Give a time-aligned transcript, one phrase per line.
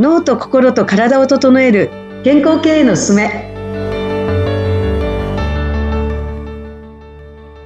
[0.00, 1.90] 脳と心と体を整える
[2.24, 3.52] 健康経営のすすめ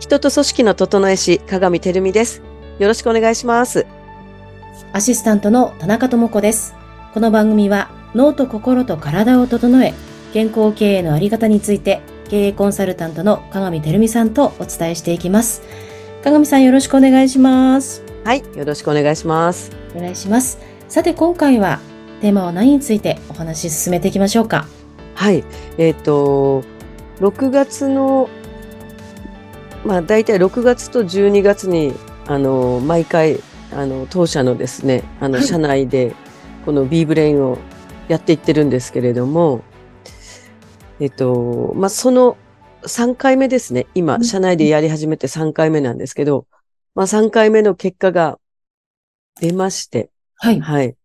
[0.01, 2.43] 人と組織の整え師、鏡てるみです。
[2.81, 3.87] よろしくお願いします。
[4.93, 6.75] アシスタントの田中智子です。
[7.13, 9.95] この番組は脳と心と体を整え、
[10.33, 15.63] 健康経営のあり方について経営コンサルタントの鏡てるみさんとお伝えしていきます。
[16.25, 18.03] 鏡さんよろしくお願いします。
[18.25, 19.71] はい、よろしくお願いします。
[19.95, 20.59] お願いします。
[20.89, 21.79] さて今回は
[22.25, 24.67] テーマは何についてお話し進めていきましょうか？
[25.15, 25.45] はい、
[25.77, 26.65] えっ、と、
[27.21, 28.31] 6月の、
[29.85, 31.93] まあ大体6月と12月に、
[32.27, 33.41] あの、毎回、
[33.75, 36.15] あの、当社のですね、あの、はい社内で、
[36.65, 37.59] この B ブレインを
[38.09, 39.63] やっていってるんですけれども、
[41.01, 42.39] えっ、と、まあその
[42.87, 43.87] 3回目ですね。
[43.95, 46.47] 今、うん社内でやり始めて3回目なんですけど、
[46.95, 48.39] まあ3回目の結果が
[49.43, 50.61] 出まして、はい。
[50.61, 50.97] はい。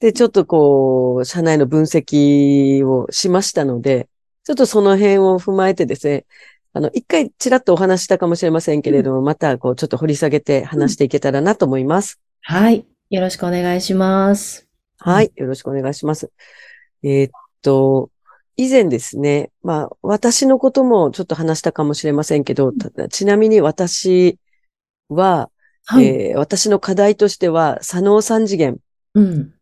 [0.00, 4.08] で、ちょっとこう、社内の分析をしましたので、
[4.44, 6.26] ちょっとその辺を踏まえてですね、
[6.72, 12.18] あの、一回ちらっとお話ししたかもしれませんけれども、またこう、ちょっと掘り下げて話していけたらなと思います。
[12.40, 12.86] はい。
[13.10, 14.66] よろしくお願いします。
[14.98, 15.32] はい。
[15.36, 16.30] よろしくお願いします。
[17.02, 18.10] えーっと、
[18.56, 24.38] 以前ですね、まあ、私のこともちょっと話したかもしれませんけど、たちなみに私
[25.08, 25.50] は、
[25.84, 26.06] はい。
[26.06, 28.78] えー私の課題としては、左脳三次元、
[29.14, 29.54] うん。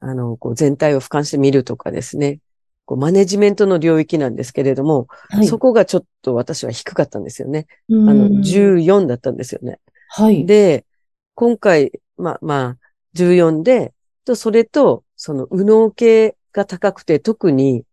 [0.00, 2.40] あの、こう全体を俯瞰して見るとかですね。
[2.84, 5.46] こうマネジメントの領域なんですけれども、はい。
[5.46, 7.66] そこがちょっと私は低かったんですよね。
[7.90, 9.78] ああの、14だったんですよね。
[10.08, 10.46] はい。
[10.46, 10.86] で、
[11.34, 12.76] 今回、まあ、まあ、
[13.12, 13.92] 14で、
[14.24, 17.84] と、それと、その、右脳系が高くて、特に、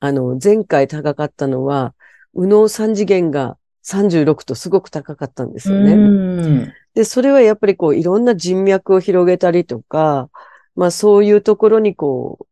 [0.00, 1.94] あの、前回高かったのは、
[2.34, 5.92] 右脳3次元が36とすごく高かったんですよね。
[5.92, 6.72] うん。
[6.94, 10.30] で、それはやっぱりこう、いろんな人脈を広げたりとか、
[10.78, 12.46] まあそういうところにこう、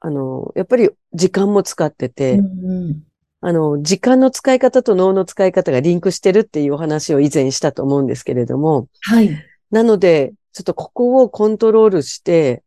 [0.00, 3.02] あの、やっぱり時間も使ってて、うん
[3.44, 9.36] あの、時間の使い方と脳の使い方がリンクしてるっていうお話を以前したと思うんですけれども、はい。
[9.70, 12.62] なので、ちょっとここをコントロールして、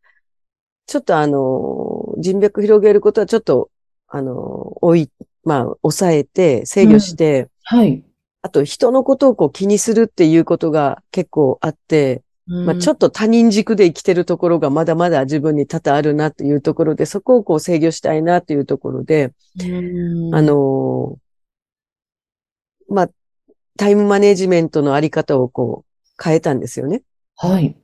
[0.86, 3.70] ちょっとあの、人脈広げることはちょっと、
[4.08, 4.34] あの、
[4.82, 5.10] 置い、
[5.44, 8.04] まあ、抑えて、制御して、はい。
[8.42, 19.64] あと人のことをこう気にするっていうことが結構あって、まあ、ちょっっと他人軸で生きてるところがまだまだ自分に多々あるなというところで、そこをこう制御したいなというところで、と
[20.32, 21.26] あ、のー
[22.88, 23.10] まあ、
[23.76, 27.02] タイムマネジメントのあり方をこう変えたんですよね。
[27.36, 27.76] はい。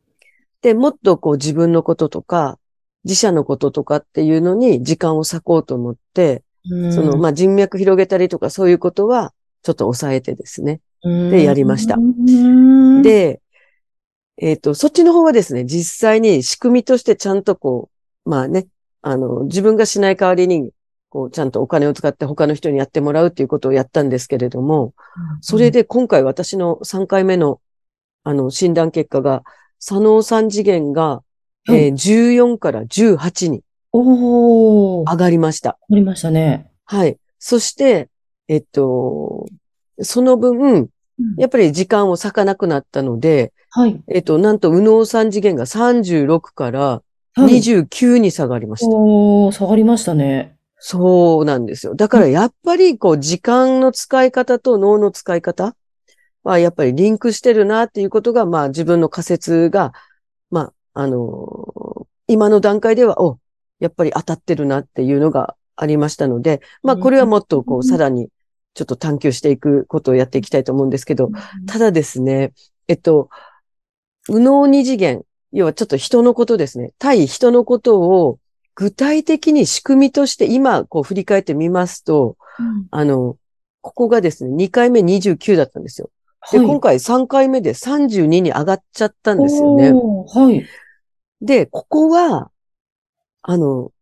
[0.63, 2.59] で、もっとこう自分のこととか、
[3.05, 10.81] 自社のこととかっていうのに時間を割こうと思って、その、まあ、人脈広げたりとかそういうことはちょっと抑えてですね。
[11.03, 13.42] でやりましたうん、で、
[14.39, 17.91] えっ、と、そっちの方はですね、実際に仕組みとしてちゃんとこ
[18.25, 18.67] う、まあね、
[19.03, 20.71] あの、自分がしない代わりに、
[21.11, 24.95] こう、ちゃんとお金を使って他の人にやってもらうっていうことをやったんですけれども、
[25.41, 27.61] それで今回私の3回目の、
[28.25, 29.43] あの、診断結果が、
[29.79, 31.23] 左脳3次元が、は
[31.69, 33.63] いえー14から18に
[33.93, 35.79] お上がりました。
[35.91, 36.71] りましたね。
[36.87, 37.19] はい。
[37.39, 38.09] そして、
[38.49, 39.47] えっと、
[40.01, 40.89] その分、
[41.37, 44.01] やっぱり時間を割かなくなったので、はい。
[44.09, 47.03] えっと、なんと、右脳3次元が36から
[47.35, 47.59] はい。
[47.61, 48.95] 29に下がりました。
[48.95, 50.57] おー、下がりましたね。
[50.79, 51.95] そうなんですよ。
[51.95, 55.75] だからやっぱり、こう、時間の使い方と脳の使い方
[56.43, 59.93] は、やっぱりリンクしてるなっていうことが、まあ、自分の仮説が、
[60.51, 63.39] まあ、あの今の段階では、お、
[63.81, 68.29] やっぱり当たってるなっていうのがありましたので、まあ、これはもっと、こうんう、さらに、
[68.75, 71.31] ちょっと探求していくことをやっていきたいと思うんですけど、
[71.67, 72.53] ただですね、
[72.89, 73.29] えっと、
[74.29, 75.23] 右脳二次元、
[75.53, 76.93] 要はちょっと人のことですね。
[76.99, 78.39] 対人のことを
[78.75, 83.37] 具体的に仕組みとして今こう振り返ってみますと、うんあの、
[83.81, 86.11] ここがですね、2回目29だったんですよ。
[86.51, 89.93] で、はい今回3回目で32に上がっちゃったんですよね。
[89.93, 90.67] はい。
[91.41, 92.51] で、ここは、
[93.43, 93.93] あの、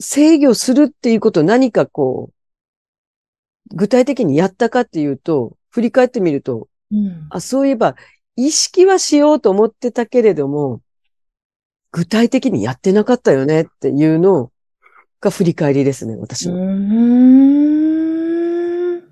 [0.00, 7.96] 制御するっていうことを何かこう、具体的にやったかっていうと、振り返ってみると、うんあ、そういえば、
[8.36, 10.80] 意識はしようと思ってたけれども、
[11.90, 14.50] 具体的にやってなかったよねっていうの
[15.20, 16.58] が振り返りですね、私うの。
[16.58, 16.68] ー
[18.98, 19.02] ん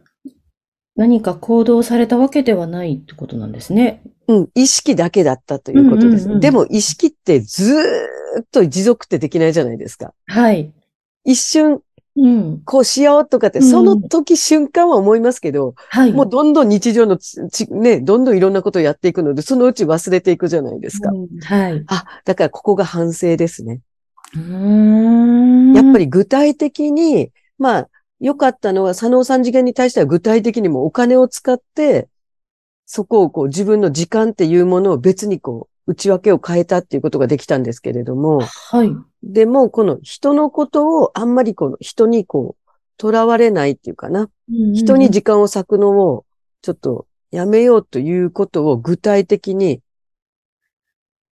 [0.97, 4.03] 何か行動されたわけではないってことなんですね。
[4.29, 6.25] うん、意識だけだったということです。
[6.25, 10.13] うんうんうんでも意識ってずーっと持続ってできないじゃないですか。
[10.27, 10.73] はい。
[11.25, 11.81] 一瞬、
[12.17, 12.63] うん。
[12.65, 16.13] こうしようとかって、うんその時瞬間は思いますけど、はい。
[16.13, 21.11] もうどんどん日常のつち、ね、どんどんいろんなことをやっていくので、そのうち忘れていくじゃないですか。
[21.11, 21.85] うんはい。
[21.87, 23.81] あ、だからここが反省ですね。
[24.35, 25.75] うーん。
[25.75, 27.89] やっぱり具体的に、まあ、
[28.21, 32.09] 良かったのは、佐野三次元に対しては具体的にもお金を使って、
[32.87, 38.95] そこをこう自分の時間っていうものを別にこう、内訳を変えたっていうことができたんですけれども、はい。
[39.23, 44.31] でも、この人のことをあんまりこの人にこう、囚われないっていうかな。
[44.75, 46.25] 人に時間を割くのを
[46.63, 49.81] ちょっとやめようということを具体的に、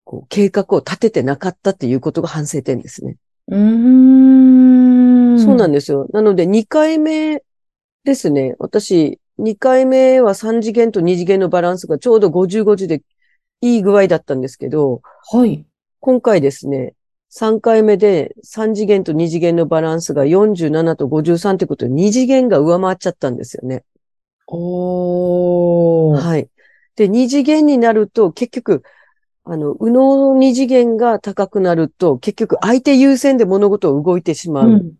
[0.03, 3.17] こう、計画を立ててなかったっていうことが反省点ですね。
[3.47, 5.39] うーん。
[5.39, 6.07] そうなんでですよ。
[6.11, 7.43] なので2回目
[8.03, 8.55] ですね。
[8.59, 13.01] 私、2回目は3次元と2次元のバランスがちょうど50、50で
[13.61, 15.37] いい具合だったんですけど、す。
[15.37, 15.65] はい。
[15.99, 16.93] 今回ですね、
[17.29, 23.83] 3回目で3次元と2次元のバランスが47と53ってことで2次元が上回っちゃったんですよね。
[24.47, 26.21] おー。
[26.21, 26.49] はい。
[26.95, 28.83] で、二次元になると、結局、
[29.43, 34.69] あの、右脳二次元が高くなると、結局相手優先で物事を動いてしまう。
[34.69, 34.93] うん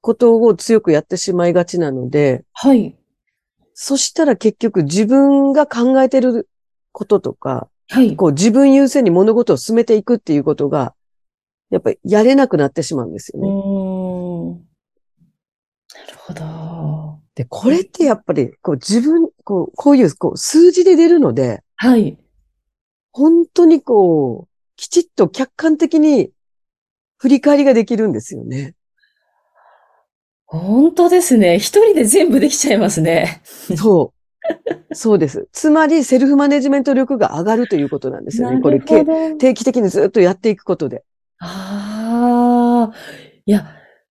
[0.00, 2.96] ことを強くやってしまいがちなので、はい。
[3.74, 6.48] そしたら結局自分が考えてる
[6.92, 8.16] こととか、はい。
[8.16, 10.94] こう自分優先に物事を進めていくっていうことが、
[11.70, 13.48] やっぱりやれなくなってしまうんですようね。
[15.94, 17.20] なるほど。
[17.34, 22.18] で、これってやっぱり、こう自分、こう、こういう、こう、数字で出るので、はい。
[23.12, 26.30] 本当にこう、きちっと客観的に
[27.18, 28.74] 振り返りができるんですよね。
[30.46, 31.58] 本当ですね。
[31.58, 33.42] 一人で全部できちゃいますね。
[33.76, 34.14] そ
[34.48, 34.77] う。
[34.92, 35.48] そうです。
[35.52, 38.60] つまり、セルフマネジメント力が上がるということなんですよね。
[38.60, 38.80] これ。
[38.80, 41.04] 定期的にずっとやっていくことで。
[41.40, 42.96] ああ。
[43.44, 43.66] いや、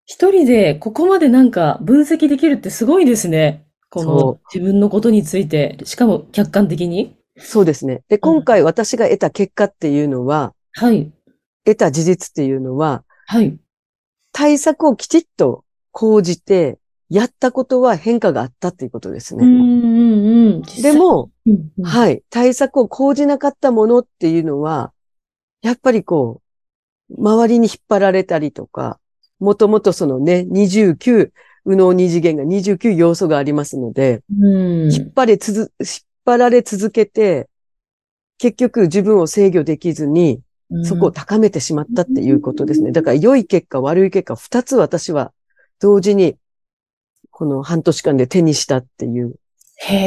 [0.06, 3.66] 一人でここまでなんか分析できるってすごいですね。
[3.90, 7.16] こその自分のことについて、しかも客観的に。
[7.38, 8.04] そうですね。
[8.10, 11.12] で、今回私が得た結果っていうのは、はい。
[11.66, 13.58] 得た事実っていうのは、はい。
[14.32, 16.80] 対策をきちっと講じて、
[17.14, 19.46] やったことは変化があったっていうことですね。
[19.46, 20.62] うんうんうん。
[20.64, 22.24] 実際で、も、うんうんはい。
[22.32, 24.92] 対策を講じなかったものっていうのは、
[25.62, 26.42] やっぱりこ
[27.12, 29.00] う、周りに引っ張られたりとか、
[29.40, 31.34] もともとそのね、29、
[31.66, 34.92] 右脳二次元が29要素がありますので、うん。
[34.92, 35.70] 引っ張れつづ、引っ
[36.26, 37.48] 張られ続けて、
[38.40, 40.42] 結局自分を制御できずに、
[40.84, 42.92] そこを高めてしまったっていうことですね。
[42.92, 45.32] だから良い結果、悪い結果、二つ私は
[45.80, 46.38] 同時に、
[47.44, 49.36] この半年間で手にしたっていう。
[49.76, 49.98] へ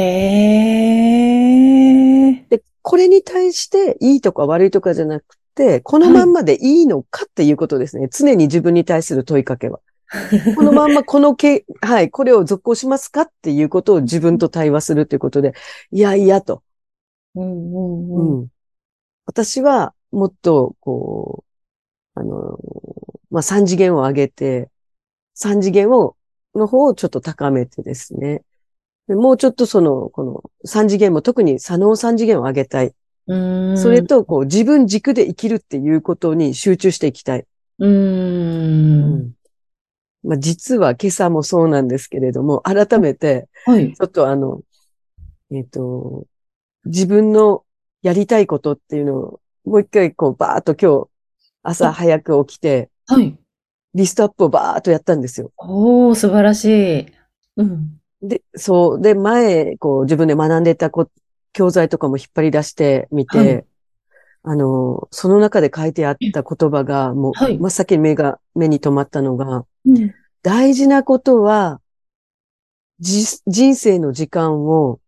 [2.31, 2.43] え。
[2.49, 8.09] で、これに対していいとか悪いとかじゃなくて、このまんまでいいのかっていうことですね。
[8.11, 9.81] 常に自分に対する問いかけは。
[10.57, 15.53] このまんまこのけ、はい、これを続行しますかっていうことを自分と対話するということで、
[15.91, 16.63] いやいやと。
[17.35, 18.45] うんうんううん。
[18.45, 18.47] ん。
[19.27, 21.43] 私はもっと、こ
[22.15, 22.57] う、あの、
[23.29, 24.71] まあ、三次元を上げて、
[25.35, 26.16] 三次元を、
[26.57, 28.43] の方をちょっと高めてですね。
[29.07, 32.93] でもうちょっとその、この三次元も特に左脳三次元を上げたい。
[33.27, 33.77] うん。
[33.77, 37.45] それと、こう、自分軸で生きるっていうことに集中していきたい。
[37.79, 39.31] うーん。
[40.23, 43.93] まあ、実は今朝もそうなんですけれども、改めて、はい。
[43.93, 44.61] ちょっとあの、
[45.51, 46.25] えっ、と、
[46.85, 47.63] 自分の
[48.01, 51.09] やりたいことっていうのを、もう一回こう、バーっと今日、
[51.63, 53.37] 朝早く起きて、はい。
[53.97, 55.51] リストアップをバーっとやったんですよ。
[55.57, 57.05] おー、素晴らしい。
[57.57, 57.99] うん。
[58.21, 59.01] で、そう。
[59.01, 61.09] で、前、こう、自分で学んでたこ
[61.51, 63.65] 教材とかも引っ張り出してみて、はい
[64.49, 70.13] あの、その中で書いてあった言葉が、もう、はい真っ先に目が、目に留まったのが、うん。
[70.41, 71.81] 大事なことは、
[73.01, 75.01] じ、人生の時間を、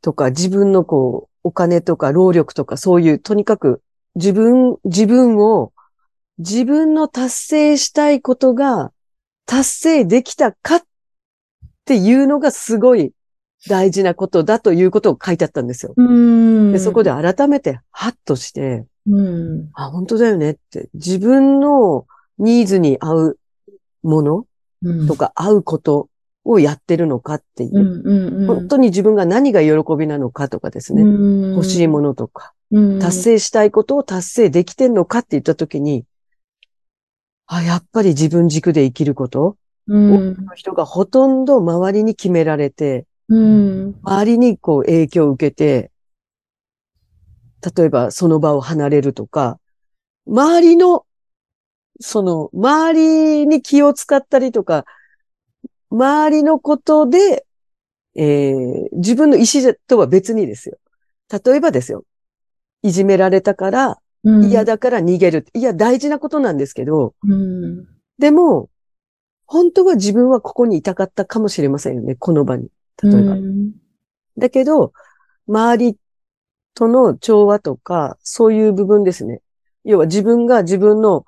[0.00, 3.82] とか、自分のこう、お金とか労力とか、そういう、とにかく、
[4.14, 5.71] 自分、自分を、
[6.42, 8.92] 自分の達成したいことが、
[9.46, 10.82] 達成できたかっ
[11.84, 13.12] ていうのがすごい
[13.68, 15.94] 大事なことだということを書いてあったんですよ。
[16.72, 19.70] で、そこで改めて、ハッとして、うん。
[19.74, 22.06] あ、本当だよねって、自分の
[22.38, 23.38] ニーズに合う
[24.02, 24.46] もの
[24.84, 25.06] うん。
[25.06, 26.08] とか合うこと
[26.44, 28.46] をやってるのかっていう。
[28.46, 31.02] 本当に自分が何が喜びなのかとかですね。
[31.02, 36.04] うん欲しいものとか、うん達成したいことを達成できてんのかって言ったときに、
[37.54, 40.46] あ、やっぱり自分軸で生きること、うん。
[40.46, 43.94] の人がほとんど周りに決められて、うん。
[44.02, 45.90] 周りにこう影響を受けて、
[47.76, 49.60] 例えばその場を離れるとか、
[50.26, 51.04] 周りの、
[52.00, 54.86] その、周りに気を使ったりとか、
[55.90, 57.44] 周りのことで、
[58.14, 60.78] えー自分の意思とは別にですよ。
[61.44, 62.04] 例えばですよ。
[62.82, 64.64] いじめられたからうん嫌。
[64.64, 65.46] だから逃げる。
[65.54, 67.86] いや、大事なことなんですけど、うん。
[68.18, 68.68] でも、
[69.46, 72.68] 本当は自分はここにいたかったかもしれませんよね、この場に。
[73.02, 73.32] 例えば。
[73.32, 73.72] うん
[74.38, 74.94] だけど、
[75.46, 75.96] 周り
[76.74, 79.42] との調和とか、そういう部分ですね。
[79.84, 81.26] 要は自分が自分の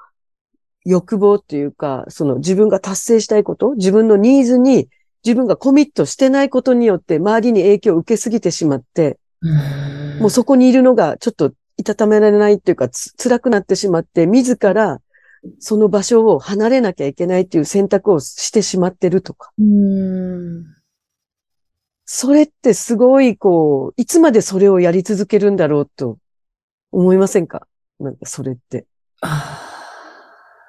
[0.84, 4.88] 欲望っていうか、その自分が達成したいこと、自分のニーズに
[5.24, 15.00] 自分がコミットしてないことによって周りに影響を受けすぎてしまって、うんもうそこにいるのがちょっといたためられないっていうか、つ辛くなってしまって、自ら
[15.58, 19.50] その場所を離れなきゃいけないっていう選択をしてしまってるとか。
[19.58, 20.64] うん。
[22.06, 26.18] それってすごい、こう、いつまでそれをやり続けるんだろうと
[26.92, 27.66] 思いませんか？
[27.98, 28.86] なんかそれって。
[29.20, 29.70] あ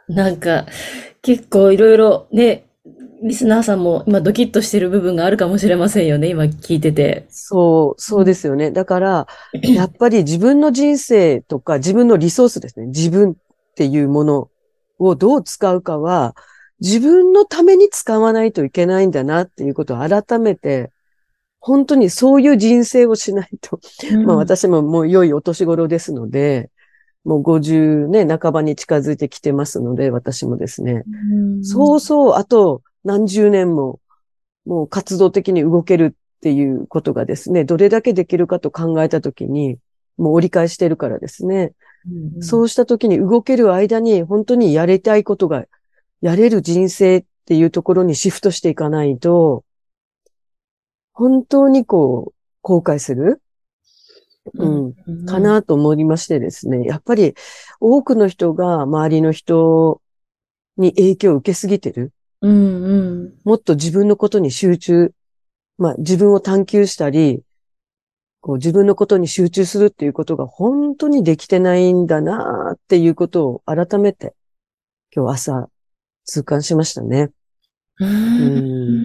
[0.09, 0.65] ーなんか、
[1.21, 2.64] 結構いろいろね、
[3.25, 7.25] リスナーさんも今ドキッとしてる部分があるかもしれませんよね、今聞いてて。
[7.29, 8.70] そう、そうですよね。
[8.70, 9.27] だから、
[9.63, 12.86] やっぱり自分の人生とか自分のリソースですね。
[12.88, 13.36] 自分っ
[13.75, 14.50] ていうもの
[15.00, 16.36] をどう使うかは、
[16.79, 20.91] 自分のために使わないといけないんだなっていうことを改めて、
[21.60, 23.79] 本当にそういう人生をしないと。
[24.24, 26.70] まあ私ももう良いお年頃ですので、
[27.24, 31.03] もう50ね、半ばに近づいてきてますので、私もですね。
[31.32, 34.01] うんそうそう、あと何十年も、
[34.65, 39.77] もう活動的に動けるっていうことがですね、どれだけできるかと考えたときに、
[40.17, 41.71] もう折り返してるからですね。
[42.07, 45.65] うんそうしたときに動ける間に本当にやりたいことが、
[46.21, 49.63] やれる人生っていうところにシフトしていかないと、
[51.13, 53.41] 本当にこう、後悔する？
[54.53, 54.93] うん。
[55.07, 56.83] うんかなと思いましてですね。
[56.85, 57.33] やっぱり
[57.79, 60.01] 多くの人が周りの人
[60.77, 62.12] に影響を受けすぎてる。
[62.46, 63.34] うんうん。
[63.44, 65.12] もっと自分のことに集中、
[65.78, 67.42] まあ自分を探求したり、
[68.42, 74.36] こう自分のことに集中するっていうことが本当にできてないんだなっていうことを改めて
[75.12, 75.70] 今日朝
[76.25, 77.32] 痛感しましたね。
[78.00, 79.02] ううん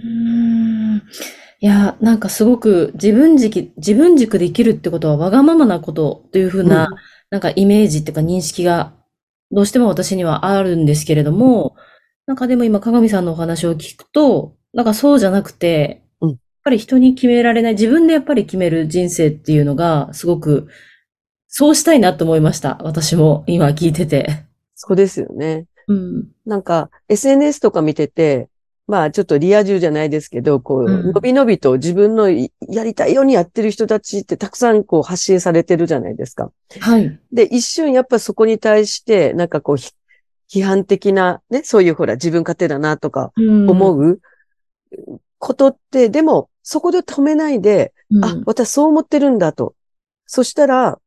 [0.97, 6.97] んいや、なんかすごく自分軸、自分軸で生きるってことはわがままなことというふうな、うん
[7.31, 8.93] なんかイメージっていうか認識が
[9.51, 11.77] どうしても私にはあるんですけれども、
[12.27, 20.67] なんかでも今、鏡さんのお話を聞くと、なんかそうじゃなくて、うんやっぱり人に決められない、自分でやっぱり決める人生っていうのが、すごく、
[21.47, 22.79] そうしたいなと思いました。
[22.83, 24.45] 私も今聞いてて。
[24.75, 25.65] そうですよね。
[25.87, 26.27] うん。
[26.45, 28.47] なんか SNS とか見てて、
[28.87, 36.51] まあちょっとリア充じゃないですけど、こう、うんのびのびと自分のいやりたいようにやってる人たちってたくさんこう発信されてるじゃないですか。
[36.79, 37.19] はい。
[37.31, 39.91] で、一瞬やっぱそこに対して、なんかこう、ひ
[40.51, 44.21] 批判的な、ね、そういうほら、自分勝手だなとか思うう
[45.37, 48.23] ことって、でも、そこで止めないで、ん。
[48.23, 49.75] あ、私そう思ってるんだと。
[50.25, 50.99] そしたら、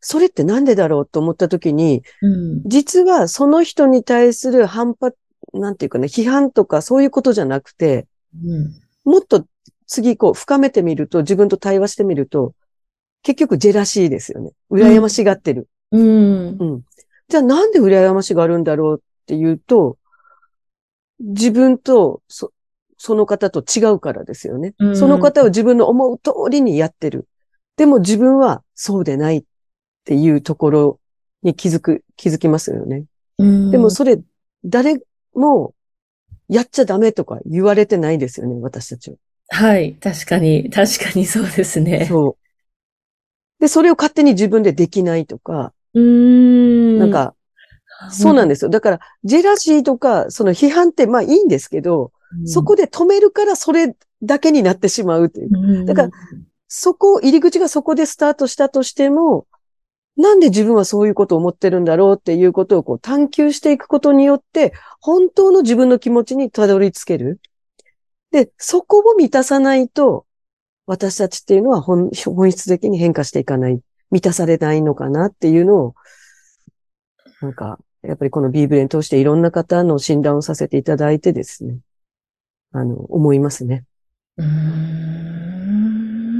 [0.00, 2.62] それってなんでだろうと思ったときに、うん。
[2.64, 5.16] 実はその人に対する反発、
[5.52, 8.06] なんていうかね、批判とかそういうことじゃなくて、
[8.44, 8.80] うん。
[9.04, 9.44] もっと
[9.86, 12.54] 次こう深めてみると、自分と対話してみると、
[13.22, 14.52] 結局ジェラシーですよね。
[14.70, 15.68] 羨ましがってる。
[15.90, 16.56] うん。
[16.60, 16.82] うん。
[17.28, 19.98] じゃあなんで羨ましがあるんだろうっていうと、
[21.20, 22.52] 自分とそ
[22.98, 24.74] その方と違うからですよね。
[24.78, 27.28] うんその方を自分の思う通りにやってる。
[27.76, 29.44] でも自分はそうでないっ
[30.04, 31.00] ていうところ
[31.42, 33.04] に気づく、気づきますよね。
[33.38, 34.18] うんでもそれ、
[34.64, 35.00] 誰
[35.34, 35.74] も
[36.48, 39.16] やっちゃダメとか言われてないですよね、私たちは。
[39.48, 39.94] はい。
[39.94, 42.06] 確かに、確かにそうですね。
[42.06, 43.60] そう。
[43.60, 46.55] で、それを勝手に自分でできないとか、うーん。
[46.98, 47.34] なんか、
[48.10, 48.70] そうなんですよ。
[48.70, 55.48] だから、ジェラシーとか、その批判ってまあいいんですけど、うん、そこで止めるからそれだけになってしまうという。
[55.52, 56.10] うん、だから
[56.68, 59.46] そこ、入り口がそこでスタートしたとしても、
[60.16, 67.40] なんで自分はそういうことを思ってるんだろうっていうことをこう探求していくことによって、本当の自分の気持ちにたどり着ける。
[68.32, 70.26] で、そこを満たさないと、
[70.86, 75.94] 私たちっていうのは本本質的に変化していかない、満たされないのかなっていうのを、
[77.40, 81.78] なんか、やっぱりこのビーブレン通していろんな方の診断をさせていただいてですね、
[82.72, 83.84] あの、思いますね。
[84.36, 85.26] うーん。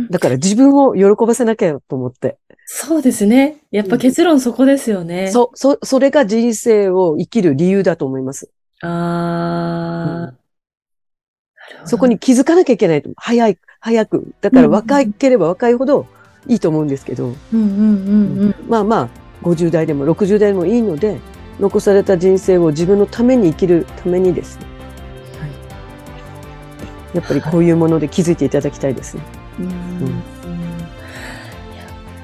[0.09, 2.39] だから自分を喜ばせなきゃと思って。
[2.67, 3.59] そうですね。
[3.71, 5.31] やっぱ結論そこですよね。
[5.31, 8.51] そ、そ、それが人生を生きる理由だと思います。
[8.83, 10.33] ああ、なる
[11.79, 13.11] ほどそこに気づかなきゃいけないと。
[13.17, 14.33] 早い、早く。
[14.41, 16.07] だから若ければ若いほど
[16.47, 18.55] いいと思うんですけど、うんうんうんうん。
[18.69, 21.19] まあまあ、50代でも60代でもいいので、
[21.61, 24.67] 残された人生を自分のために生きるためにですね。
[27.15, 29.23] やっぱりこういうもので気づいていただきたいですね。
[29.61, 30.23] うん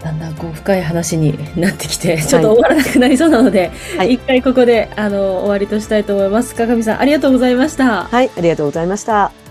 [0.02, 6.56] だんだんこう深い話になってきて、ちょっと終わらなくなりそうなので、はい一回ここであの終わりとしたいと思います。
[6.56, 8.04] 鏡さん、ありがとうございました。
[8.04, 9.41] はい、ありがとうございました。